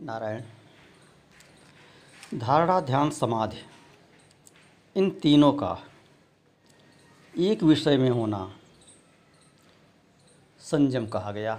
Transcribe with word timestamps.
नारायण, 0.00 0.42
धारणा 2.38 2.80
ध्यान 2.80 3.10
समाधि, 3.10 3.62
इन 4.96 5.10
तीनों 5.10 5.52
का 5.52 5.76
एक 7.38 7.62
विषय 7.62 7.96
में 7.96 8.10
होना 8.10 8.58
संयम 10.60 11.06
कहा 11.06 11.32
गया। 11.32 11.56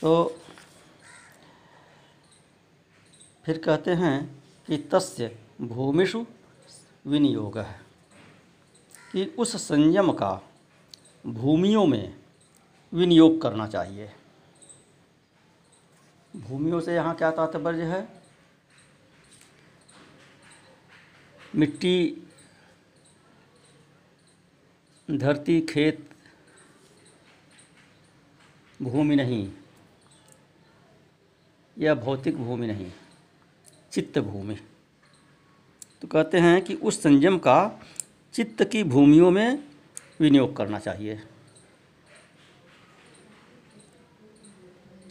तो 0.00 0.38
फिर 3.44 3.58
कहते 3.58 3.90
हैं 3.90 4.44
कि 4.66 4.76
तस्य 4.76 5.38
भूमिषु 5.60 6.26
विनियोग 7.06 7.58
है 7.58 7.80
कि 9.12 9.24
उस 9.38 9.56
संयम 9.56 10.12
का 10.12 10.40
भूमियों 11.26 11.86
में 11.86 12.21
विनियोग 12.92 13.40
करना 13.42 13.66
चाहिए। 13.66 14.10
भूमियों 16.36 16.80
से 16.80 16.94
यहाँ 16.94 17.14
क्या 17.16 17.30
तात्पर्य 17.30 17.82
है? 17.82 18.08
मिट्टी, 21.56 22.22
धरती, 25.08 25.60
खेत, 25.60 26.08
भूमि 28.82 29.16
नहीं। 29.16 29.52
या 31.78 31.94
भौतिक 31.94 32.36
भूमि 32.36 32.66
नहीं, 32.66 32.90
चित्त 33.92 34.18
भूमि। 34.18 34.56
तो 36.02 36.08
कहते 36.08 36.38
हैं 36.38 36.62
कि 36.62 36.74
उस 36.74 37.02
संयम 37.02 37.38
का 37.38 37.80
चित्त 38.34 38.62
की 38.64 38.84
भूमियों 38.84 39.30
में 39.30 39.64
विनियोग 40.20 40.56
करना 40.56 40.78
चाहिए। 40.78 41.20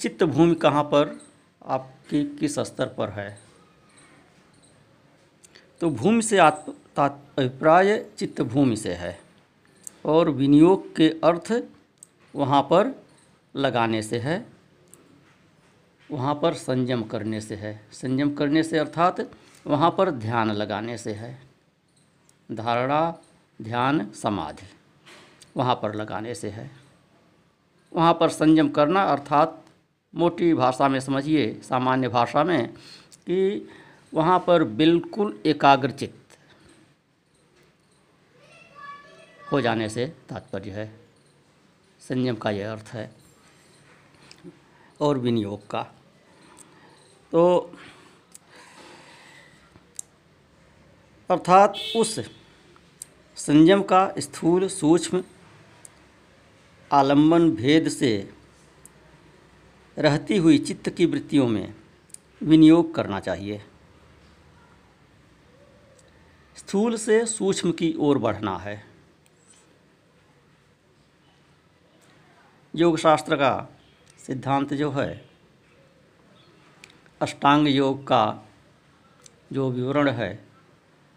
चित्त 0.01 0.23
भूमि 0.23 0.55
कहाँ 0.55 0.83
पर 0.83 1.19
आपकी 1.65 2.23
किस 2.37 2.59
स्तर 2.59 2.85
पर 2.87 3.09
है? 3.09 3.39
तो 5.81 5.89
भूमि 5.89 6.21
से 6.21 6.37
अभिप्राय 6.37 7.97
चित्त 8.17 8.41
भूमि 8.41 8.75
से 8.75 8.93
है 8.93 9.19
और 10.05 10.29
विनियोग 10.29 10.95
के 10.95 11.09
अर्थ 11.23 11.51
वहाँ 12.33 12.61
पर 12.61 12.93
लगाने 13.55 14.01
से 14.01 14.19
है, 14.19 14.45
वहाँ 16.09 16.35
पर 16.35 16.53
संयम 16.53 17.03
करने 17.03 17.41
से 17.41 17.55
है। 17.55 17.73
संयम 17.93 18.33
करने 18.35 18.63
से 18.63 18.77
अर्थात 18.77 19.19
वहाँ 19.67 19.91
पर 19.97 20.11
ध्यान 20.11 20.51
लगाने 20.51 20.97
से 20.97 21.13
है। 21.13 21.37
धारणा, 22.49 23.17
ध्यान, 23.59 24.09
समाधि 24.11 24.67
वहाँ 25.57 25.75
पर 25.75 25.95
लगाने 25.95 26.35
से 26.35 26.49
है। 26.49 26.69
वहाँ 27.93 28.13
पर 28.13 28.29
संयम 28.29 28.69
करना 28.69 29.03
अर्थात 29.03 29.60
मोटी 30.15 30.53
भाषा 30.53 30.87
में 30.87 30.99
समझिए, 30.99 31.61
सामान्य 31.63 32.07
भाषा 32.07 32.43
में, 32.43 32.73
कि 33.27 33.69
वहाँ 34.13 34.43
पर 34.47 34.63
बिल्कुल 34.63 35.39
एकाग्रचित 35.45 36.15
हो 39.51 39.61
जाने 39.61 39.89
से 39.89 40.05
तात्पर्य 40.29 40.71
है। 40.71 40.99
संयम 41.99 42.35
का 42.35 42.49
यह 42.49 42.71
अर्थ 42.71 42.89
है 42.93 43.15
और 45.01 45.17
विनियोग 45.17 45.67
का। 45.67 45.83
तो 47.31 47.73
अर्थात 51.29 51.73
उस 51.95 52.19
संयम 53.35 53.83
का 53.83 54.13
स्थूल 54.17 54.67
सूक्ष्म 54.67 55.23
आलंबन 56.91 57.51
भेद 57.51 57.89
से 57.89 58.40
रहती 59.97 60.37
हुई 60.37 60.57
चित्त 60.57 60.89
की 60.89 61.05
वृत्तियों 61.05 61.47
में 61.47 61.73
विनियोग 62.43 62.95
करना 62.95 63.19
चाहिए। 63.19 63.65
स्थूल 66.55 66.97
से 66.97 67.25
सूक्ष्म 67.25 67.71
की 67.71 67.95
ओर 67.99 68.17
बढ़ना 68.17 68.57
है। 68.57 68.85
योग 72.75 72.97
शास्त्र 72.97 73.35
का 73.35 73.79
सिद्धांत 74.27 74.73
जो 74.73 74.91
है, 74.91 75.29
अष्टांग 77.21 77.67
योग 77.67 78.07
का 78.07 78.49
जो 79.51 79.71
विवरण 79.71 80.09
है, 80.09 80.47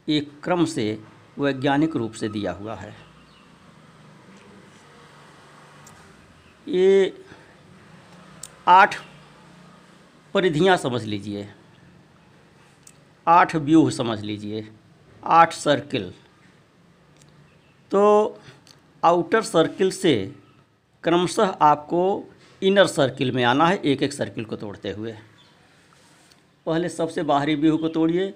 एक 0.09 0.41
क्रम 0.45 0.65
से 0.65 1.03
वैज्ञानिक 1.39 1.97
रूप 1.97 2.12
से 2.12 2.29
दिया 2.29 2.53
हुआ 2.53 2.75
है। 2.75 2.95
ये 6.69 7.24
आठ 8.67 8.95
परिधियाँ 10.35 10.77
समझ 10.77 11.03
लीजिए। 11.05 11.49
आठ 13.27 13.55
व्यूह 13.57 13.91
समझ 13.91 14.21
लीजिए। 14.21 14.69
आठ 15.25 15.53
सर्किल 15.53 16.13
तो 17.91 18.03
आउटर 19.03 19.43
सर्किल 19.43 19.91
से 19.91 20.15
क्रमशः 21.05 21.55
आपको 21.63 22.25
इनर 22.63 22.87
सर्किल 22.87 23.33
में 23.33 23.45
आना 23.45 23.67
है 23.67 23.77
एक 23.77 24.03
एक 24.03 24.13
सर्किल 24.13 24.45
को 24.45 24.57
तोड़ते 24.57 24.91
हुए। 24.91 25.15
पहले 26.67 26.89
सबसे 26.89 27.23
बाहरी 27.23 27.55
व्यूह 27.55 27.79
को 27.79 27.89
तोड़िए। 27.89 28.33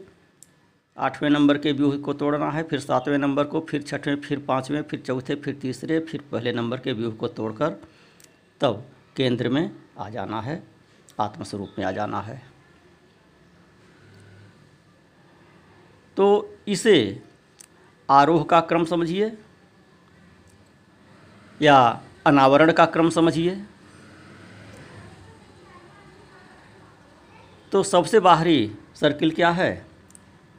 आठवें 0.97 1.31
नंबर 1.31 1.59
के 1.59 1.73
व्यूह 1.73 1.99
को 1.99 2.13
तोड़ना 2.13 2.51
है, 2.51 2.63
फिर 2.63 2.81
सातवें 2.81 3.19
नंबर 3.19 3.45
को, 3.45 3.61
फिर 3.61 3.83
छठवें, 3.83 4.17
फिर 4.17 4.39
पाँचवें, 4.39 4.83
फिर 4.83 5.01
चौथे, 5.01 5.35
फिर 5.35 5.55
तीसरे, 5.55 6.01
फिर 6.01 6.25
पहले 6.33 6.53
नंबर 6.53 6.79
के 6.79 6.93
व्यूह 6.93 7.15
को 7.15 7.29
तोड़कर 7.29 7.77
तब 8.61 8.85
केंद्र 9.17 9.49
में 9.49 9.71
आ 9.99 10.09
जाना 10.09 10.41
है, 10.41 10.63
आत्मस्वरूप 11.21 11.75
में 11.79 11.85
आ 11.87 11.93
जाना 11.93 12.21
है। 12.21 12.43
तो 16.17 16.57
इसे 16.69 17.23
आरोह 18.11 18.45
का 18.45 18.61
क्रम 18.61 18.85
समझिए, 18.85 19.39
या 21.63 22.03
अनावरण 22.27 22.73
का 22.73 22.87
क्रम 22.87 23.11
समझिए। 23.11 23.65
तो 27.73 27.83
सबसे 27.83 28.21
बाहरी 28.21 28.75
सर्किल 28.95 29.31
क्या 29.31 29.51
है? 29.51 29.87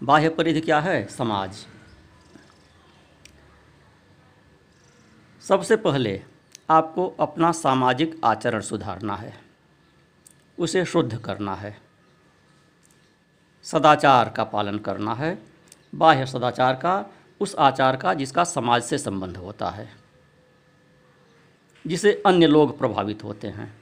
बाह्य 0.04 0.30
परिधि 0.30 0.62
क्या 0.62 0.80
है? 0.80 1.08
समाज। 1.08 1.66
सबसे 5.42 5.76
पहले 5.76 6.24
आपको 6.70 7.16
अपना 7.20 7.52
सामाजिक 7.52 8.22
आचरण 8.24 8.62
सुधारना 8.62 9.16
है। 9.16 9.42
उसे 10.60 10.86
शुद्ध 10.86 11.20
करना 11.20 11.56
है। 11.56 11.82
सदाचार 13.64 14.30
का 14.30 14.44
पालन 14.44 14.78
करना 14.78 15.14
है। 15.14 15.44
बाह्य 15.96 16.26
सदाचार 16.26 16.74
का, 16.74 17.06
उस 17.40 17.56
आचार 17.56 17.96
का 17.96 18.14
जिसका 18.14 18.44
समाज 18.44 18.84
से 18.84 18.98
संबंध 18.98 19.38
होता 19.38 19.70
है। 19.70 19.96
जिसे 21.88 22.24
अन्य 22.26 22.48
लोग 22.48 22.80
प्रभावित 22.80 23.24
होते 23.24 23.48
हैं। 23.48 23.82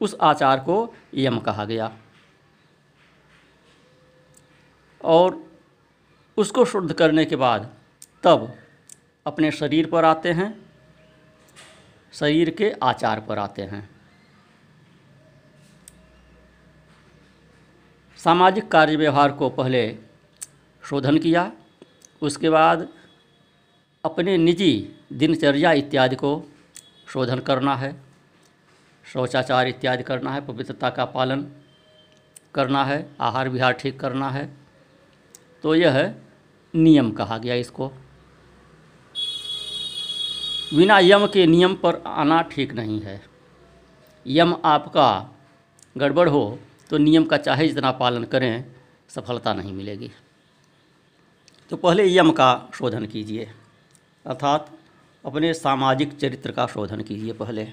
उस 0.00 0.16
आचार 0.20 0.60
को 0.60 0.94
यम 1.14 1.38
कहा 1.38 1.64
गया। 1.64 1.96
और 5.04 5.44
उसको 6.36 6.64
शुद्ध 6.64 6.92
करने 6.92 7.24
के 7.24 7.36
बाद 7.36 7.74
तब 8.22 8.54
अपने 9.26 9.50
शरीर 9.50 9.90
पर 9.90 10.04
आते 10.04 10.32
हैं। 10.32 10.63
शरीर 12.14 12.50
के 12.50 12.70
आचार 12.82 13.20
पर 13.20 13.38
आते 13.38 13.62
हैं। 13.62 13.88
सामाजिक 18.18 18.68
कार्य 18.68 18.96
व्यवहार 18.96 19.32
को 19.32 19.48
पहले 19.50 19.86
शोधन 20.84 21.18
किया, 21.18 21.50
उसके 22.22 22.50
बाद 22.50 22.88
अपने 24.04 24.36
निजी 24.36 24.72
दिनचर्या 25.12 25.72
इत्यादि 25.72 26.16
को 26.16 26.30
शोधन 27.08 27.38
करना 27.40 27.74
है, 27.76 27.94
शौचाचार 29.04 29.68
इत्यादि 29.68 30.02
करना 30.02 30.34
है, 30.34 30.46
पवित्रता 30.46 30.90
का 30.90 31.04
पालन 31.06 31.46
करना 32.54 32.84
है 32.84 33.06
आहार 33.20 33.48
विहार 33.48 33.72
ठीक 33.72 33.98
करना 34.00 34.30
है 34.30 34.48
तो 35.64 35.74
यह 35.74 36.14
नियम 36.74 37.10
कहा 37.12 37.38
गया 37.38 37.54
इसको। 37.56 37.92
बिना 40.74 40.98
यम 40.98 41.26
के 41.26 41.46
नियम 41.46 41.74
पर 41.74 42.02
आना 42.06 42.40
ठीक 42.42 42.72
नहीं 42.72 43.00
है। 43.00 43.20
यम 44.26 44.54
आपका 44.64 45.08
गड़बड़ 45.96 46.28
हो 46.28 46.58
तो 46.90 46.98
नियम 46.98 47.24
का 47.24 47.36
चाहे 47.36 47.66
जितना 47.68 47.90
पालन 47.92 48.24
करें, 48.24 48.64
सफलता 49.08 49.52
नहीं 49.54 49.72
मिलेगी। 49.72 50.10
तो 51.70 51.76
पहले 51.76 52.06
यम 52.08 52.30
का 52.30 52.48
शोधन 52.74 53.06
कीजिए। 53.06 53.48
अर्थात 54.24 54.70
अपने 55.24 55.52
सामाजिक 55.54 56.16
चरित्र 56.18 56.52
का 56.52 56.66
शोधन 56.66 57.00
कीजिए 57.00 57.32
पहले। 57.32 57.66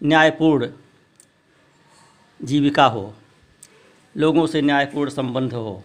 न्यायपूर्ण 0.00 0.68
जीविका 2.40 2.86
हो, 2.86 3.14
लोगों 4.14 4.46
से 4.46 4.62
न्यायपूर्ण 4.62 5.10
संबंध 5.10 5.52
हो, 5.52 5.82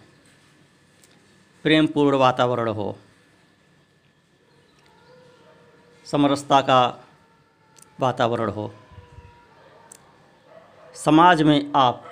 प्रेमपूर्ण 1.64 2.16
वातावरण 2.16 2.68
हो 2.68 2.98
समरसता 6.10 6.60
का 6.60 7.04
वातावरण 8.00 8.50
हो। 8.50 8.74
समाज 10.94 11.42
में 11.42 11.72
आप 11.76 12.04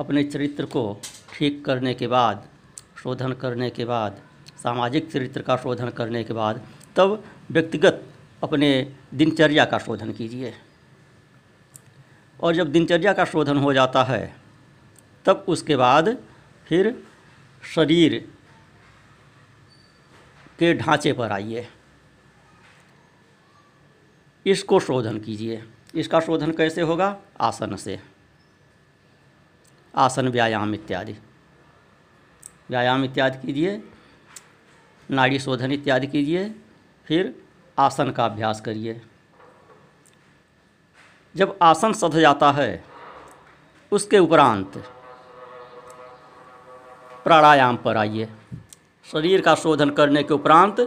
अपने 0.00 0.24
चरित्र 0.24 0.64
को 0.64 1.00
ठीक 1.34 1.64
करने 1.64 1.94
के 1.94 2.06
बाद, 2.06 2.48
शोधन 3.02 3.32
करने 3.32 3.70
के 3.70 3.84
बाद, 3.84 4.20
सामाजिक 4.62 5.12
चरित्र 5.12 5.42
का 5.42 5.56
शोधन 5.56 5.88
करने 5.88 6.24
के 6.24 6.32
बाद, 6.32 6.66
तब 6.96 7.24
व्यक्तिगत 7.50 8.06
अपने 8.42 8.96
दिनचर्या 9.14 9.64
का 9.64 9.78
शोधन 9.78 10.12
कीजिए। 10.12 10.54
और 12.40 12.54
जब 12.54 12.72
दिनचर्या 12.72 13.12
का 13.12 13.24
शोधन 13.24 13.56
हो 13.56 13.72
जाता 13.72 14.04
है, 14.04 14.36
तब 15.24 15.44
उसके 15.48 15.76
बाद 15.76 16.16
फिर 16.64 17.02
शरीर 17.74 18.28
के 20.58 20.74
ढांचे 20.74 21.12
पर 21.12 21.32
आइए। 21.32 21.68
इसको 24.46 24.80
शोधन 24.80 25.18
कीजिए। 25.18 25.64
इसका 25.94 26.20
शोधन 26.20 26.52
कैसे 26.52 26.80
होगा? 26.80 27.16
आसन 27.40 27.76
से। 27.76 28.00
आसन, 29.94 30.28
व्यायाम 30.28 30.74
इत्यादि। 30.74 31.12
व्यायाम 32.70 33.04
इत्यादि 33.04 33.46
कीजिए, 33.46 33.82
नाड़ी 35.10 35.38
शोधन 35.38 35.72
इत्यादि 35.72 36.06
कीजिए, 36.06 36.54
फिर 37.04 37.42
आसन 37.78 38.10
का 38.10 38.24
अभ्यास 38.24 38.60
करिए। 38.60 39.00
जब 41.36 41.58
आसन 41.62 41.92
सध 41.92 42.18
जाता 42.18 42.52
है, 42.52 42.84
उसके 43.92 44.18
उपरांत 44.18 44.78
प्राणायाम 47.24 47.76
पर 47.76 47.96
आइए। 47.96 48.28
शरीर 49.12 49.40
का 49.40 49.54
शोधन 49.54 49.90
करने 49.90 50.22
के 50.22 50.34
उपरांत 50.34 50.80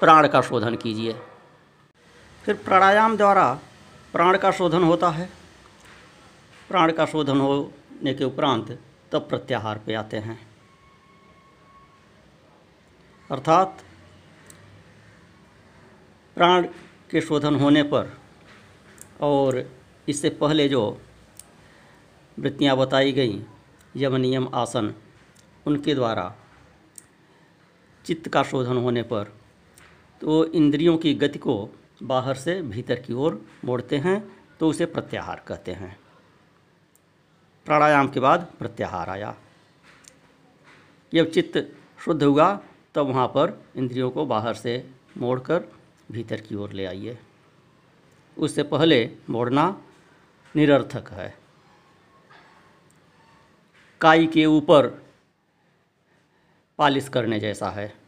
प्राण 0.00 0.28
का 0.28 0.40
शोधन 0.40 0.76
कीजिए। 0.76 1.20
फिर 2.44 2.54
प्राणायाम 2.54 3.16
द्वारा 3.16 3.52
प्राण 4.12 4.36
का 4.38 4.50
शोधन 4.50 4.82
होता 4.82 5.08
है। 5.10 5.28
प्राण 6.68 6.92
का 6.92 7.04
शोधन 7.06 7.40
होने 7.40 8.14
के 8.14 8.24
उपरांत 8.24 8.78
तब 9.12 9.26
प्रत्याहार 9.28 9.78
पे 9.78 9.94
आते 9.94 10.16
हैं। 10.16 10.38
अर्थात 13.30 13.82
प्राण 16.36 16.66
के 17.10 17.20
शोधन 17.20 17.54
होने 17.54 17.82
पर 17.82 18.12
और 19.20 19.62
इससे 20.08 20.30
पहले 20.30 20.68
जो 20.68 20.82
वृत्तियाँ 22.38 22.76
बताई 22.76 23.12
गई, 23.12 23.42
यम 23.96 24.16
नियम 24.16 24.48
आसन, 24.54 24.94
उनके 25.66 25.94
द्वारा 25.94 26.34
चित्त 28.04 28.28
का 28.28 28.42
शोधन 28.42 28.76
होने 28.76 29.02
पर 29.02 29.32
तो 30.20 30.44
इंद्रियों 30.46 30.96
की 30.98 31.14
गति 31.14 31.38
को 31.38 31.56
बाहर 32.04 32.34
से 32.34 32.62
भीतर 32.62 33.00
की 33.00 33.12
ओर 33.12 33.46
मोड़ते 33.64 33.98
हैं 33.98 34.40
तो 34.60 34.68
उसे 34.68 34.86
प्रत्याहार 34.86 35.44
कहते 35.48 35.72
हैं। 35.72 36.00
प्राणायाम 37.64 38.08
के 38.08 38.20
बाद 38.20 38.52
प्रत्याहार 38.58 39.10
आया। 39.10 39.34
जब 41.14 41.30
चित्त 41.30 41.76
शुद्ध 42.04 42.22
हुआ, 42.22 42.54
तब 42.54 42.66
तो 42.94 43.04
वहाँ 43.04 43.28
पर 43.28 43.64
इंद्रियों 43.76 44.10
को 44.10 44.26
बाहर 44.26 44.54
से 44.54 44.90
मोड़कर 45.18 45.64
भीतर 46.12 46.40
की 46.40 46.54
ओर 46.54 46.72
ले 46.72 46.86
आइए। 46.86 47.18
उससे 48.38 48.62
पहले 48.62 49.16
मोड़ना 49.30 49.82
निरर्थक 50.56 51.08
है। 51.08 51.38
काई 54.00 54.26
के 54.26 54.46
ऊपर 54.46 55.02
पालिश 56.78 57.08
करने 57.08 57.40
जैसा 57.40 57.70
है। 57.70 58.03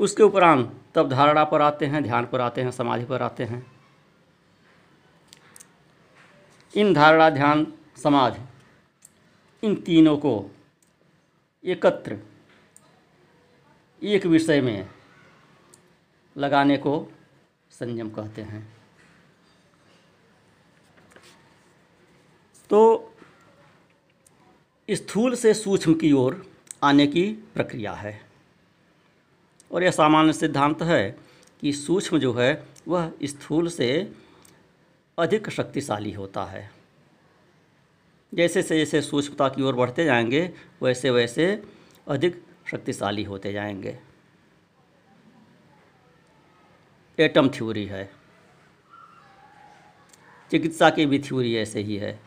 उसके 0.00 0.22
उपरांत 0.22 0.80
तब 0.94 1.08
धारणा 1.08 1.44
पर 1.44 1.62
आते 1.62 1.86
हैं, 1.86 2.02
ध्यान 2.02 2.26
पर 2.26 2.40
आते 2.40 2.60
हैं, 2.60 2.70
समाधि 2.70 3.04
पर 3.04 3.22
आते 3.22 3.44
हैं। 3.44 3.72
इन 6.74 6.94
धारणा, 6.94 7.30
ध्यान, 7.30 7.66
समाधि, 8.02 8.40
इन 9.62 9.74
तीनों 9.74 10.16
को 10.16 10.50
एकत्र, 11.64 12.18
एक 14.02 14.26
विषय 14.26 14.60
में 14.60 14.88
लगाने 16.36 16.76
को 16.76 17.12
संयम 17.70 18.10
कहते 18.10 18.42
हैं। 18.42 18.76
तो 22.70 23.12
स्थूल 24.90 25.34
से 25.34 25.54
सूक्ष्म 25.54 25.94
की 25.94 26.12
ओर 26.12 26.46
आने 26.82 27.06
की 27.06 27.32
प्रक्रिया 27.54 27.92
है। 27.92 28.29
और 29.72 29.82
यह 29.82 29.90
सामान्य 29.90 30.32
सिद्धांत 30.32 30.82
है 30.82 31.18
कि 31.60 31.72
सूक्ष्म 31.72 32.18
जो 32.18 32.34
है, 32.34 32.66
वह 32.88 33.12
स्थूल 33.22 33.68
से 33.68 34.12
अधिक 35.18 35.50
शक्तिशाली 35.50 36.12
होता 36.12 36.44
है। 36.44 36.70
जैसे 38.34 38.62
से 38.62 38.78
जैसे 38.78 39.02
सूक्ष्मता 39.02 39.48
की 39.48 39.62
ओर 39.62 39.74
बढ़ते 39.74 40.04
जाएँगे, 40.04 40.54
वैसे 40.82 41.10
वैसे 41.10 41.62
अधिक 42.08 42.44
शक्तिशाली 42.70 43.24
होते 43.24 43.52
जाएँगे। 43.52 43.98
एटम 47.18 47.48
थ्योरी 47.48 47.86
है। 47.86 48.12
चिकित्सा 50.50 50.90
की 50.90 51.06
भी 51.06 51.18
थ्योरी 51.18 51.56
ऐसे 51.56 51.80
ही 51.80 51.96
है। 51.96 52.20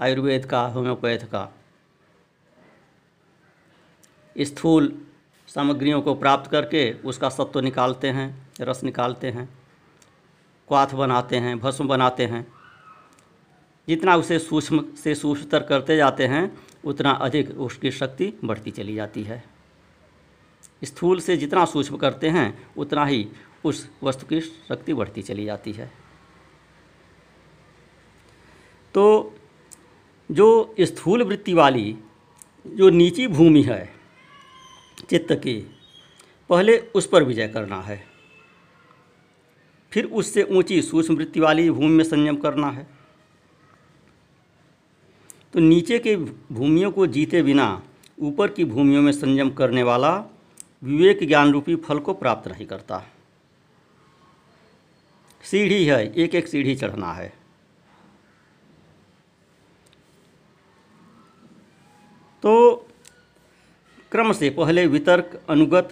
आयुर्वेद 0.00 0.46
का, 0.46 0.62
होम्योपैथ 0.62 1.18
का। 1.18 1.58
स्थूल 4.38 5.05
सामग्रियों 5.56 6.02
को 6.02 6.14
प्राप्त 6.14 6.50
करके 6.50 6.92
उसका 6.92 7.28
सत्व 7.28 7.60
निकालते 7.60 8.08
हैं, 8.08 8.48
रस 8.60 8.84
निकालते 8.84 9.30
हैं, 9.30 9.48
क्वाथ 10.68 10.86
बनाते 10.86 11.36
हैं, 11.36 11.58
भस्म 11.58 11.88
बनाते 11.88 12.26
हैं। 12.26 12.52
जितना 13.88 14.16
उसे 14.16 14.38
सूक्ष्म 14.38 14.94
से 15.04 15.14
सूक्ष्मतर 15.14 15.62
करते 15.62 15.96
जाते 15.96 16.26
हैं, 16.26 16.58
उतना 16.84 17.10
अधिक 17.10 17.50
उसकी 17.50 17.90
शक्ति 17.90 18.32
बढ़ती 18.44 18.70
चली 18.70 18.94
जाती 18.94 19.22
है। 19.22 19.44
स्थूल 20.84 21.20
से 21.20 21.36
जितना 21.36 21.64
सूक्ष्म 21.64 21.96
करते 21.96 22.28
हैं, 22.28 22.68
उतना 22.76 23.06
ही 23.06 23.28
उस 23.64 23.90
वस्तु 24.02 24.26
की 24.26 24.40
शक्ति 24.40 24.94
बढ़ती 24.94 25.22
चली 25.22 25.44
जाती 25.44 25.72
है। 25.72 25.92
तो 28.94 29.36
जो 30.30 30.74
स्थूल 30.80 31.22
वृत्ति 31.22 31.54
वाली, 31.54 31.98
जो 32.66 32.90
नीची 32.90 33.26
भूमि 33.26 33.62
है 33.62 33.95
चित्त 34.98 35.32
की। 35.32 35.54
पहले 36.50 36.78
उस 36.94 37.06
पर 37.06 37.22
विजय 37.22 37.48
करना 37.48 37.80
है। 37.82 38.04
फिर 39.92 40.04
उससे 40.04 40.42
ऊँची 40.42 40.80
सूक्ष्म 40.82 41.16
वृत्ति 41.16 41.40
वाली 41.40 41.70
भूमि 41.70 41.88
में 41.88 42.04
संयम 42.04 42.36
करना 42.36 42.70
है। 42.70 42.86
तो 45.52 45.60
नीचे 45.60 45.98
के 45.98 46.16
भूमियों 46.16 46.90
को 46.92 47.06
जीते 47.06 47.42
बिना 47.42 47.82
ऊपर 48.18 48.48
की 48.48 48.64
भूमियों 48.64 49.02
में 49.02 49.12
संयम 49.12 49.50
करने 49.50 49.82
वाला 49.82 50.16
विवेक 50.82 51.26
ज्ञान 51.28 51.52
रूपी 51.52 51.76
फल 51.76 51.98
को 51.98 52.14
प्राप्त 52.14 52.48
नहीं 52.48 52.66
करता। 52.66 53.02
सीढ़ी 55.42 55.84
है 55.86 56.14
एक 56.14 56.34
एक 56.34 56.48
सीढ़ी 56.48 56.74
चढ़ना 56.76 57.12
है 57.12 57.28
तो 62.42 62.52
क्रम 64.16 64.32
से 64.32 64.48
पहले 64.50 64.86
वितर्क 64.86 65.44
अनुगत, 65.48 65.88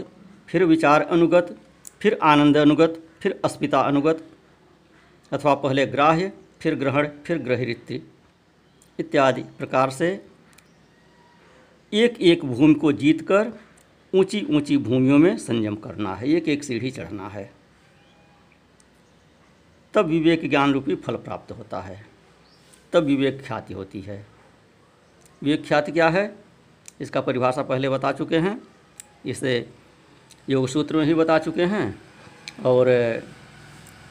फिर 0.49 0.65
विचार 0.65 1.03
अनुगत, 1.03 1.57
फिर 2.01 2.19
आनंद 2.23 2.57
अनुगत, 2.57 2.95
फिर 3.21 3.41
अस्मिता 3.45 3.81
अनुगत, 3.81 4.23
अथवा 5.33 5.55
पहले 5.55 5.87
ग्राह्य, 5.87 6.33
फिर 6.61 6.75
ग्रहण, 6.75 7.09
फिर 7.27 7.39
ग्रहृत्रि 7.39 8.01
इत्यादि 8.99 9.43
प्रकार 9.59 9.91
से 9.91 10.09
एक 11.93 12.17
एक 12.21 12.45
भूमि 12.45 12.75
को 12.75 12.93
जीतकर 12.93 13.53
ऊँची 14.13 14.47
ऊँची 14.51 14.77
भूमियों 14.77 15.19
में 15.19 15.37
संयम 15.39 15.77
करना 15.77 16.15
है 16.15 16.29
एक 16.29 16.49
एक 16.49 16.65
सीढ़ी 16.65 16.91
चढ़ना 16.91 17.29
है। 17.29 17.51
तब 19.95 20.07
विवेक 20.07 20.49
ज्ञान 20.51 20.73
रूपी 20.73 20.95
फल 20.95 21.17
प्राप्त 21.17 21.53
होता 21.53 21.81
है, 21.81 22.07
तब 22.93 23.05
विवेक 23.05 23.43
ख्याति 23.47 23.75
होती 23.75 24.01
है। 24.01 24.27
विवेक 25.43 25.67
ख्याति 25.67 25.93
क्या 25.93 26.09
है? 26.09 26.44
इसका 27.01 27.21
परिभाषा 27.21 27.63
पहले 27.63 27.89
बता 27.89 28.13
चुके 28.13 28.39
हैं, 28.39 28.63
इसे 29.27 29.71
योग 30.51 30.69
सूत्र 30.69 30.97
में 30.97 31.05
ही 31.05 31.15
बता 31.15 31.39
चुके 31.39 31.65
हैं, 31.65 32.03
और 32.67 32.89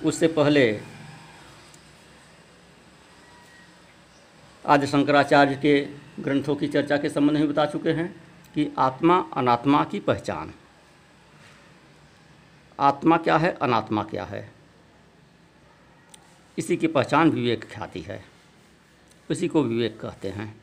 उससे 0.05 0.27
पहले 0.27 0.81
आदि 4.65 4.87
शंकराचार्य 4.87 5.55
के 5.55 5.87
ग्रंथों 6.19 6.55
की 6.55 6.67
चर्चा 6.67 6.97
के 6.97 7.09
संबंध 7.09 7.37
में 7.37 7.49
बता 7.49 7.65
चुके 7.65 7.89
हैं 7.89 8.23
कि 8.55 8.71
आत्मा 8.77 9.29
अनात्मा 9.37 9.83
की 9.83 9.99
पहचान। 9.99 10.53
आत्मा 12.79 13.17
क्या 13.17 13.37
है, 13.37 13.51
अनात्मा 13.61 14.03
क्या 14.03 14.23
है? 14.23 14.51
इसी 16.57 16.77
की 16.77 16.87
पहचान 16.87 17.29
विवेक 17.29 17.65
ख्याति 17.65 18.01
है। 18.01 18.25
उसी 19.31 19.47
को 19.47 19.63
विवेक 19.63 19.99
कहते 19.99 20.29
हैं। 20.29 20.62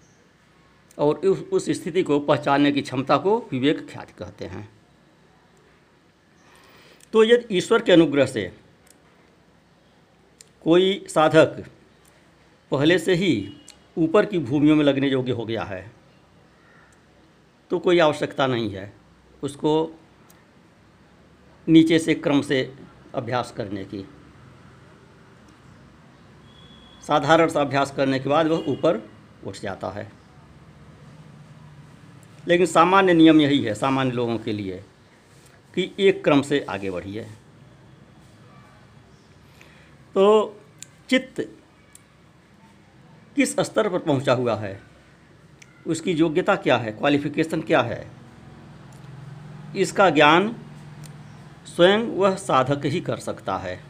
और 1.01 1.17
उस 1.17 1.39
उस 1.53 1.71
स्थिति 1.71 2.03
को 2.03 2.19
पहचानने 2.21 2.73
की 2.73 2.83
क्षमता 2.83 3.17
को 3.17 3.37
विवेक 3.53 3.87
ख्याति 3.91 4.13
कहते 4.19 4.45
हैं। 4.45 4.69
तो 7.15 7.25
यदि 7.25 7.57
ईश्वर 7.57 7.83
के 7.83 7.93
अनुग्रह 7.93 8.27
से 8.27 8.51
कोई 10.67 11.07
साधक 11.09 11.65
पहले 12.73 12.99
से 12.99 13.15
ही 13.15 13.33
ऊपर 13.99 14.27
की 14.27 14.39
भूमियों 14.41 14.77
में 14.77 14.85
लगने 14.85 15.09
योग्य 15.09 15.33
हो 15.33 15.45
गया 15.45 15.63
है 15.63 15.91
तो 17.71 17.79
कोई 17.79 17.99
आवश्यकता 17.99 18.47
नहीं 18.47 18.71
है 18.71 18.93
उसको 19.43 19.73
नीचे 21.67 21.99
से 21.99 22.15
क्रम 22.15 22.41
से 22.43 22.63
अभ्यास 23.15 23.53
करने 23.57 23.85
की। 23.85 24.05
साधारण 27.05 27.49
सा 27.49 27.61
अभ्यास 27.61 27.91
करने 27.91 28.19
के 28.19 28.29
बाद 28.29 28.47
वह 28.47 28.65
ऊपर 28.69 29.03
उठ 29.47 29.61
जाता 29.61 29.91
है। 29.91 30.20
लेकिन 32.49 32.67
सामान्य 32.67 33.15
नियम 33.15 33.41
यही 33.41 33.65
है, 33.65 33.75
सामान्य 33.75 34.13
लोगों 34.13 34.39
के 34.39 34.53
लिए 34.53 34.85
कि 35.75 35.93
एक 35.99 36.25
क्रम 36.25 36.43
से 36.43 36.67
आगे 36.69 36.91
बढ़िए। 36.91 37.23
तो 40.15 40.57
चित्त 41.09 41.57
किस 43.37 43.57
स्तर 43.61 43.89
पर 43.89 43.99
पहुँचा 43.99 44.33
हुआ 44.33 44.57
है? 44.57 44.81
उसकी 45.87 46.13
योग्यता 46.13 46.57
क्या 46.57 46.77
है? 46.77 46.93
क्वालिफिकेशन 46.93 47.61
क्या 47.61 47.81
है? 47.81 48.11
इसका 49.77 50.11
ज्ञान 50.11 50.57
स्वयं 51.67 51.99
वह 51.99 52.37
साधक 52.37 52.85
ही 52.85 53.01
कर 53.01 53.17
सकता 53.17 53.57
है। 53.57 53.81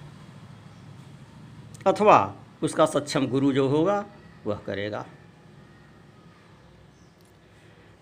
अथवा 1.87 2.37
उसका 2.63 2.87
सक्षम 2.87 3.27
गुरु 3.27 3.53
जो 3.53 3.69
होगा, 3.69 4.07
वह 4.47 4.57
करेगा। 4.57 5.07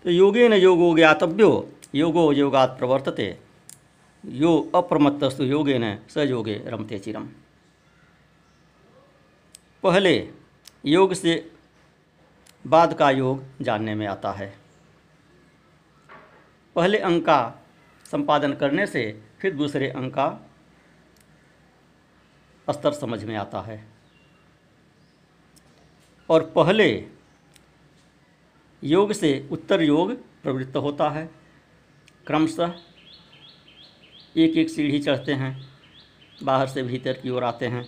तो 0.05 0.09
योगे 0.09 0.47
न 0.49 0.53
योगो 0.53 0.95
ज्ञातव्यो, 0.95 1.69
योगो 1.95 2.31
योगात 2.33 2.75
प्रवर्तते। 2.79 3.39
यो 4.25 4.71
अप्रमत्तस्तु 4.75 5.43
योगे 5.43 5.77
न 5.77 5.97
स 6.09 6.17
योगे 6.17 6.55
रमते 6.67 6.99
चिरम। 6.99 7.27
पहले 9.83 10.29
योग 10.85 11.13
से 11.13 11.51
बाद 12.67 12.93
का 12.93 13.11
योग 13.11 13.43
जानने 13.61 13.95
में 13.95 14.07
आता 14.07 14.31
है। 14.31 14.57
पहले 16.75 16.97
अंक 16.97 17.25
का 17.25 17.65
संपादन 18.05 18.53
करने 18.53 18.87
से 18.87 19.23
फिर 19.39 19.55
दूसरे 19.55 19.89
अंक 19.89 20.13
का 20.13 20.27
स्तर 22.67 22.91
समझ 22.91 23.23
में 23.23 23.35
आता 23.35 23.61
है। 23.61 23.87
और 26.29 26.51
पहले 26.55 27.07
योग 28.83 29.11
से 29.13 29.47
उत्तर 29.51 29.81
योग 29.81 30.13
प्रवृत्त 30.43 30.75
होता 30.77 31.09
है। 31.09 31.29
क्रमशः 32.27 32.73
एक 34.37 34.57
एक 34.57 34.69
सीढ़ी 34.69 34.99
चढ़ते 34.99 35.33
हैं, 35.33 35.69
बाहर 36.43 36.67
से 36.67 36.83
भीतर 36.83 37.13
की 37.13 37.29
ओर 37.29 37.43
आते 37.43 37.67
हैं। 37.67 37.87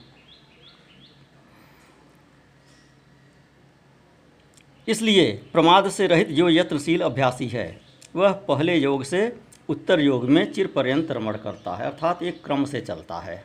इसलिए 4.87 5.31
प्रमाद 5.53 5.89
से 5.89 6.07
रहित 6.07 6.27
जो 6.27 6.49
यत्नशील 6.49 7.01
अभ्यासी 7.01 7.47
है, 7.47 7.81
वह 8.15 8.31
पहले 8.47 8.75
योग 8.75 9.03
से 9.03 9.39
उत्तर 9.69 9.99
योग 9.99 10.25
में 10.25 10.51
चिर 10.53 10.67
पर्यंत 10.67 11.11
रमण 11.11 11.37
करता 11.37 11.75
है, 11.75 11.85
अर्थात 11.85 12.23
एक 12.23 12.43
क्रम 12.45 12.65
से 12.65 12.81
चलता 12.81 13.19
है। 13.19 13.43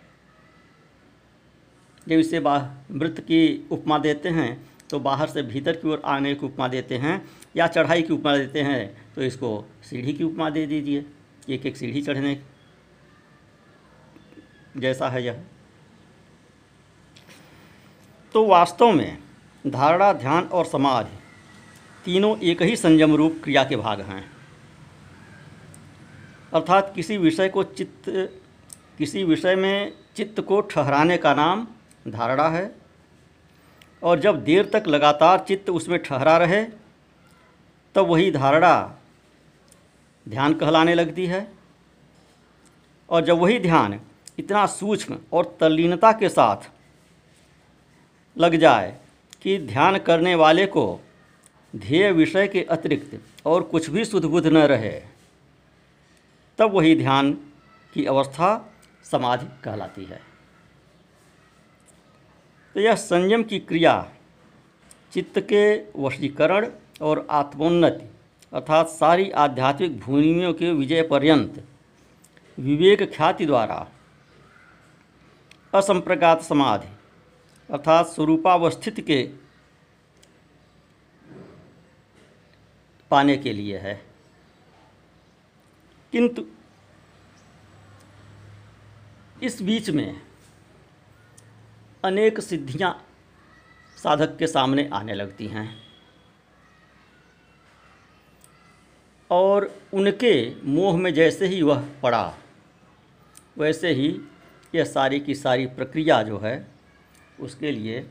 जब 2.07 2.12
इसे 2.12 2.38
वृत्त 2.38 3.21
की 3.21 3.69
उपमा 3.71 3.99
देते 3.99 4.29
हैं 4.29 4.75
तो 4.90 4.99
बाहर 5.00 5.28
से 5.28 5.43
भीतर 5.43 5.76
की 5.76 5.88
ओर 5.88 6.02
आने 6.05 6.35
की 6.35 6.47
उपमा 6.47 6.69
देते 6.69 6.97
हैं 6.99 7.14
या 7.57 7.66
चढ़ाई 7.66 8.02
की 8.02 8.12
उपमा 8.12 8.37
देते 8.37 8.62
हैं 8.62 9.12
तो 9.14 9.23
इसको 9.23 9.64
सीढ़ी 9.83 10.12
की 10.12 10.25
उपमा 10.25 10.50
दे 10.50 10.66
दीजिए, 10.66 11.05
एक 11.49 11.66
एक 11.66 11.76
सीढ़ी 11.76 12.02
चढ़ने 12.02 12.38
जैसा 14.76 15.09
है 15.09 15.25
यह। 15.25 15.43
तो 18.35 18.45
वास्तव 18.47 18.93
में 18.93 19.19
धारणा, 19.64 20.12
ध्यान 20.12 20.45
और 20.45 20.66
समाधि 20.66 21.19
तीनों 22.05 22.37
एक 22.40 22.62
ही 22.62 22.76
संयम 22.76 23.14
रूप 23.14 23.40
क्रिया 23.45 23.64
के 23.64 23.76
भाग 23.76 24.00
हैं। 24.00 24.25
अर्थात 26.52 26.93
किसी 26.95 27.16
विषय 27.19 27.49
को 27.49 27.62
चित्त, 27.64 28.05
किसी 28.99 29.25
विषय 29.25 29.55
में 29.57 29.93
चित्त 30.16 30.40
को 30.40 30.61
ठहराने 30.64 31.16
का 31.16 31.35
नाम 31.35 31.66
धारणा 32.09 32.49
है 32.49 32.66
और 34.03 34.21
जब 34.21 34.43
देर 34.45 34.71
तक 34.73 34.85
लगातार 34.87 35.45
चित्त 35.49 35.71
उसमें 35.71 36.03
ठहरा 36.03 36.37
रहे, 36.37 36.65
तब 37.95 38.07
वही 38.07 38.31
धारणा 38.31 38.99
ध्यान 40.26 40.55
कहलाने 40.55 40.95
लगती 40.95 41.26
है। 41.26 41.47
और 43.09 43.25
जब 43.25 43.38
वही 43.38 43.59
ध्यान 43.59 44.00
इतना 44.38 44.67
सूक्ष्म 44.67 45.19
और 45.33 45.57
तल्लीनता 45.61 46.12
के 46.12 46.29
साथ 46.29 46.71
लग 48.37 48.57
जाए 48.57 48.97
कि 49.43 49.59
ध्यान 49.59 49.99
करने 49.99 50.35
वाले 50.35 50.67
को 50.67 51.00
ध्येय 51.75 52.11
विषय 52.12 52.49
के 52.49 52.62
अतिरिक्त 52.62 53.21
और 53.47 53.62
कुछ 53.62 53.91
भी 53.91 54.05
सुध 54.05 54.47
न 54.47 54.57
रहे, 54.57 54.93
तब 56.59 56.73
वही 56.73 56.95
ध्यान 56.97 57.33
की 57.93 58.05
अवस्था 58.05 58.73
समाधि 59.05 59.47
कहलाती 59.65 60.05
है। 60.05 60.21
तो 62.76 62.80
यह 62.80 62.95
संयम 62.95 63.42
की 63.42 63.59
क्रिया 63.59 63.92
चित्त 65.12 65.38
के 65.40 65.61
वशीकरण 65.99 66.66
और 67.02 67.26
आत्मोन्नति 67.30 68.09
अर्थात 68.52 68.88
सारी 68.88 69.30
आध्यात्मिक 69.30 69.99
भूमियों 70.00 70.52
के 70.54 70.73
विजय 70.73 71.02
पर्यंत 71.02 71.64
विवेक 72.59 73.02
ख्याति 73.14 73.47
द्वारा 73.47 73.88
असंप्रगात 75.75 76.42
समाधि 76.42 76.88
अर्थात 77.71 78.06
स्वरूपावस्थित 78.06 79.00
के 79.00 79.23
पाने 83.11 83.37
के 83.37 83.52
लिए 83.52 83.78
है। 83.78 84.06
किंतु 86.12 86.47
इस 89.42 89.62
बीच 89.62 89.90
में 89.90 90.25
अनेक 92.05 92.41
सिद्धियाँ 92.41 92.91
साधक 93.97 94.37
के 94.38 94.47
सामने 94.47 94.88
आने 94.93 95.15
लगती 95.15 95.47
हैं। 95.47 95.69
और 99.31 99.81
उनके 99.95 100.35
मोह 100.65 100.97
में 100.97 101.12
जैसे 101.15 101.47
ही 101.47 101.62
वह 101.62 101.85
पड़ा, 102.03 102.35
वैसे 103.59 103.93
ही 103.93 104.09
यह 104.75 104.85
सारी 104.85 105.21
की 105.21 105.35
सारी 105.35 105.67
प्रक्रिया 105.67 106.23
जो 106.23 106.38
है, 106.38 106.67
उसके 107.41 107.71
लिए 107.71 108.07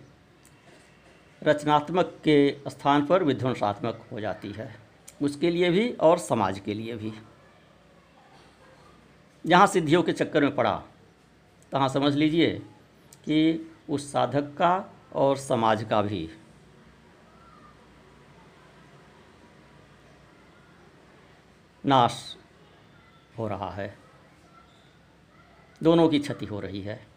रचनात्मक 1.41 2.17
के 2.23 2.57
स्थान 2.67 3.05
पर 3.05 3.23
विध्वंसात्मक 3.23 4.05
हो 4.11 4.19
जाती 4.19 4.51
है। 4.51 4.75
उसके 5.21 5.49
लिए 5.49 5.69
भी 5.69 5.89
और 5.91 6.17
समाज 6.17 6.59
के 6.59 6.73
लिए 6.73 6.95
भी। 6.95 7.13
जहाँ 9.45 9.67
सिद्धियों 9.67 10.03
के 10.03 10.11
चक्कर 10.11 10.43
में 10.43 10.55
पड़ा, 10.55 10.75
तहाँ 11.71 11.89
समझ 11.89 12.13
लीजिए 12.15 12.51
कि 13.25 13.71
उस 13.89 14.11
साधक 14.11 14.41
का 14.41 14.93
और 15.13 15.37
समाज 15.37 15.83
का 15.83 16.01
भी। 16.01 16.29
नाश 21.85 22.37
हो 23.37 23.47
रहा 23.47 23.69
है। 23.69 23.97
दोनों 25.83 26.09
की 26.09 26.19
क्षति 26.19 26.45
हो 26.45 26.59
रही 26.59 26.81
है। 26.81 27.07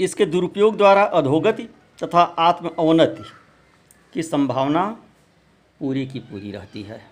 इसके 0.00 0.26
दुरुपयोग 0.26 0.76
द्वारा 0.76 1.04
अधोगति 1.04 1.62
तथा 2.02 2.22
आत्म 2.22 2.68
अवनति 2.68 3.24
की 4.12 4.22
संभावना 4.22 5.02
पूरी 5.80 6.06
की 6.06 6.18
पूरी 6.18 6.52
रहती 6.52 6.82
है। 6.82 7.10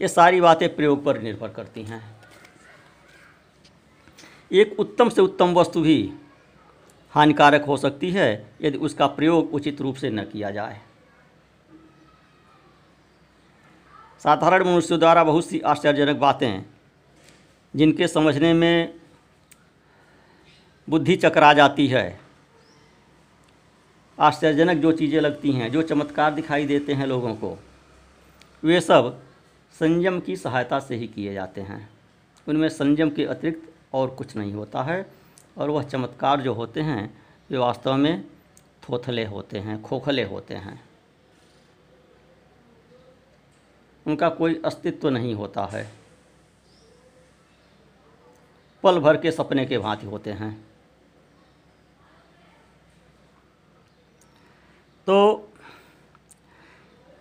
ये 0.00 0.08
सारी 0.08 0.40
बातें 0.40 0.76
प्रयोग 0.76 1.04
पर 1.04 1.22
निर्भर 1.22 1.48
करती 1.48 1.82
हैं। 1.82 2.17
एक 4.50 4.80
उत्तम 4.80 5.08
से 5.08 5.20
उत्तम 5.20 5.54
वस्तु 5.54 5.80
भी 5.80 6.12
हानिकारक 7.14 7.64
हो 7.64 7.76
सकती 7.76 8.10
है, 8.10 8.52
यदि 8.62 8.78
उसका 8.78 9.06
प्रयोग 9.06 9.54
उचित 9.54 9.80
रूप 9.80 9.96
से 9.96 10.10
न 10.10 10.24
किया 10.24 10.50
जाए। 10.50 10.80
साधारण 14.18 14.64
मनुष्यों 14.64 14.98
द्वारा 15.00 15.24
बहुत 15.24 15.46
सी 15.46 15.60
आश्चर्यजनक 15.60 16.16
बातें, 16.16 16.64
जिनके 17.74 18.08
समझने 18.08 18.52
में 18.52 18.94
बुद्धि 20.88 21.16
चकरा 21.16 21.52
जाती 21.52 21.86
है। 21.86 22.20
आश्चर्यजनक 24.18 24.76
जो 24.76 24.92
चीज़ें 24.92 25.20
लगती 25.20 25.52
हैं, 25.52 25.70
जो 25.72 25.82
चमत्कार 25.82 26.34
दिखाई 26.34 26.66
देते 26.66 26.92
हैं 26.92 27.06
लोगों 27.06 27.34
को, 27.34 27.58
वे 28.62 28.80
सब 28.80 29.20
संयम 29.80 30.20
की 30.20 30.36
सहायता 30.36 30.78
से 30.80 30.96
ही 30.96 31.06
किए 31.06 31.34
जाते 31.34 31.60
हैं। 31.60 31.88
उनमें 32.46 32.68
संयम 32.68 33.10
के 33.10 33.24
अतिरिक्त 33.24 33.72
और 33.92 34.10
कुछ 34.10 34.36
नहीं 34.36 34.52
होता 34.52 34.82
है। 34.82 35.10
और 35.58 35.70
वह 35.70 35.82
चमत्कार 35.82 36.40
जो 36.40 36.54
होते 36.54 36.80
हैं, 36.80 37.24
वे 37.50 37.58
वास्तव 37.58 37.96
में 37.96 38.24
थोथले 38.88 39.24
होते 39.24 39.58
हैं, 39.58 39.82
खोखले 39.82 40.24
होते 40.24 40.54
हैं। 40.54 40.84
उनका 44.06 44.28
कोई 44.28 44.62
अस्तित्व 44.64 45.08
नहीं 45.08 45.34
होता 45.34 45.64
है। 45.64 45.92
पल 48.82 48.98
भर 48.98 49.16
के 49.16 49.32
सपने 49.32 49.66
के 49.66 49.78
भांति 49.78 50.06
होते 50.06 50.32
हैं। 50.32 50.68
तो 55.06 55.48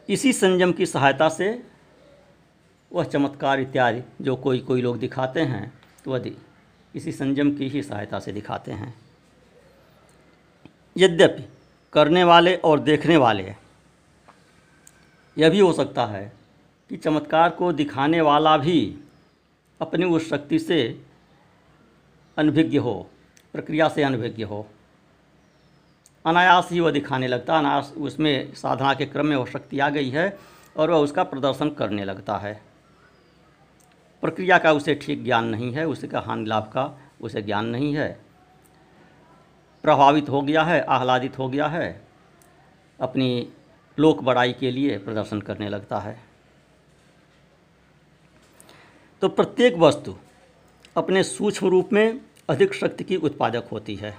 इसी 0.09 0.33
संयम 0.33 0.73
की 0.73 0.85
सहायता 0.85 1.29
से 1.29 1.67
वह 2.93 3.03
चमत्कार 3.03 3.59
इत्यादि 3.59 4.01
जो 4.21 4.35
कोई 4.35 4.59
कोई 4.59 4.81
लोग 4.81 4.99
दिखाते 4.99 5.41
हैं, 5.41 5.81
वह 6.07 6.19
इसी 6.97 7.11
संयम 7.11 7.55
की 7.55 7.67
ही 7.69 7.83
सहायता 7.83 8.19
से 8.19 8.31
दिखाते 8.31 8.71
हैं। 8.71 8.93
यद्यपि 10.97 11.43
करने 11.93 12.23
वाले 12.23 12.55
और 12.55 12.79
देखने 12.79 13.17
वाले 13.17 13.55
यह 15.37 15.49
भी 15.49 15.59
हो 15.59 15.73
सकता 15.73 16.05
है 16.05 16.31
कि 16.89 16.97
चमत्कार 16.97 17.49
को 17.49 17.71
दिखाने 17.73 18.21
वाला 18.21 18.57
भी 18.57 18.79
अपनी 19.81 20.05
उस 20.05 20.29
शक्ति 20.29 20.59
से 20.59 20.79
अनभिज्ञ 22.37 22.77
हो, 22.77 23.09
प्रक्रिया 23.53 23.89
से 23.89 24.03
अनभिज्ञ 24.03 24.43
हो। 24.43 24.65
अनायास 26.25 26.69
ही 26.71 26.79
वह 26.79 26.91
दिखाने 26.91 27.27
लगता, 27.27 27.57
अनायास 27.57 27.93
उसमें 27.97 28.53
साधना 28.53 28.93
के 28.93 29.05
क्रम 29.05 29.25
में 29.25 29.35
वह 29.35 29.45
शक्ति 29.45 29.79
आ 29.79 29.89
गई 29.89 30.09
है 30.09 30.37
और 30.77 30.91
वह 30.91 30.97
उसका 30.97 31.23
प्रदर्शन 31.23 31.69
करने 31.69 32.05
लगता 32.05 32.37
है। 32.37 32.61
प्रक्रिया 34.23 34.57
का 34.57 34.71
उसे 34.71 34.95
ठीक 34.95 35.23
ज्ञान 35.23 35.45
नहीं 35.45 35.71
है 35.73 35.87
उसका 35.87 36.19
हानि 36.19 36.45
लाभ 36.45 36.63
का 36.63 36.85
उसे 37.21 37.41
ज्ञान 37.41 37.65
नहीं 37.65 37.95
है। 37.95 38.09
प्रभावित 39.83 40.29
हो 40.29 40.41
गया 40.41 40.63
है, 40.63 40.79
आह्लादित 40.81 41.37
हो 41.37 41.49
गया 41.49 41.67
है, 41.67 42.01
अपनी 42.99 43.47
लोक 43.97 44.21
बड़ाई 44.23 44.53
के 44.53 44.71
लिए 44.71 44.97
प्रदर्शन 44.97 45.41
करने 45.41 45.69
लगता 45.69 45.99
है। 45.99 46.17
तो 49.21 49.29
प्रत्येक 49.29 49.77
वस्तु 49.77 50.15
अपने 50.95 51.23
सूक्ष्म 51.23 51.67
रूप 51.67 51.93
में 51.93 52.19
अधिक 52.49 52.73
शक्ति 52.73 53.03
की 53.03 53.15
उत्पादक 53.15 53.67
होती 53.71 53.95
है 53.95 54.15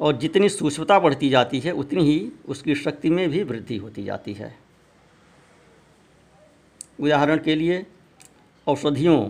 और 0.00 0.16
जितनी 0.16 0.48
सूक्ष्मता 0.48 0.98
बढ़ती 0.98 1.28
जाती 1.30 1.60
है, 1.60 1.72
उतनी 1.72 2.02
ही 2.02 2.32
उसकी 2.48 2.74
शक्ति 2.74 3.10
में 3.10 3.28
भी 3.30 3.42
वृद्धि 3.42 3.76
होती 3.76 4.04
जाती 4.04 4.34
है। 4.34 4.54
उदाहरण 7.00 7.38
के 7.38 7.54
लिए 7.54 7.86
औषधियों 8.66 9.22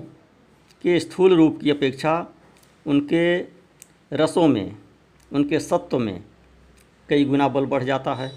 के 0.82 1.00
स्थूल 1.00 1.34
रूप 1.34 1.58
की 1.62 1.70
अपेक्षा 1.70 2.26
उनके 2.86 3.38
रसों 4.12 4.48
में, 4.48 4.76
उनके 5.32 5.60
सत्व 5.60 5.98
में 5.98 6.24
कई 7.08 7.24
गुना 7.24 7.48
बल 7.48 7.66
बढ़ 7.66 7.84
जाता 7.84 8.14
है। 8.14 8.32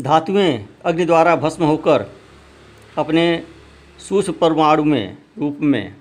धातुएँ 0.00 0.68
अग्नि 0.84 1.04
द्वारा 1.04 1.36
भस्म 1.36 1.64
होकर 1.64 2.06
अपने 2.98 3.46
सूक्ष्म 3.98 4.32
परमाणु 4.32 4.84
में, 4.84 5.18
रूप 5.38 5.58
में 5.60 5.96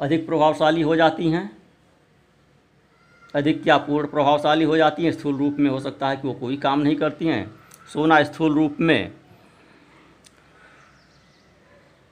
अधिक 0.00 0.26
प्रभावशाली 0.26 0.82
हो 0.82 0.96
जाती 0.96 1.30
हैं। 1.30 1.62
अधिक 3.34 3.62
क्या 3.62 3.76
पूर्ण 3.76 4.06
प्रभावशाली 4.06 4.64
हो 4.64 4.76
जाती 4.76 5.04
हैं? 5.04 5.12
स्थूल 5.12 5.36
रूप 5.36 5.56
में 5.58 5.70
हो 5.70 5.80
सकता 5.80 6.08
है 6.08 6.16
कि 6.16 6.28
वो 6.28 6.34
कोई 6.34 6.56
काम 6.56 6.80
नहीं 6.80 6.96
करती 6.96 7.26
हैं। 7.26 7.65
सोना 7.92 8.22
स्थूल 8.22 8.54
रूप 8.54 8.76
में 8.80 9.12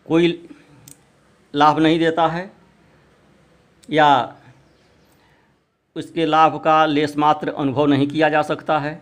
कोई 0.06 0.48
लाभ 1.54 1.78
नहीं 1.78 1.98
देता 1.98 2.26
है 2.28 2.50
या 3.90 4.36
उसके 5.96 6.26
लाभ 6.26 6.60
का 6.64 6.84
लेस 6.86 7.16
मात्र 7.16 7.52
अनुभव 7.52 7.86
नहीं 7.86 8.06
किया 8.08 8.28
जा 8.28 8.42
सकता 8.42 8.78
है, 8.78 9.00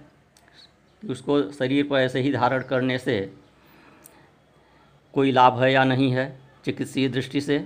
उसको 1.03 1.43
शरीर 1.53 1.87
पर 1.89 1.99
ऐसे 1.99 2.21
ही 2.21 2.33
धारण 2.33 2.63
करने 2.63 2.99
से 2.99 3.21
कोई 5.15 5.31
लाभ 5.33 5.63
है 5.63 5.73
या 5.73 5.85
नहीं 5.85 6.11
है, 6.13 6.27
चिकित्सीय 6.65 7.09
दृष्टि 7.09 7.41
से? 7.41 7.59